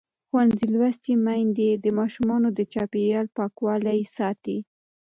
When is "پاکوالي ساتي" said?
3.37-4.57